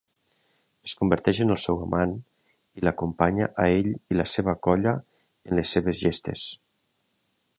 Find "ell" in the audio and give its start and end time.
3.75-3.91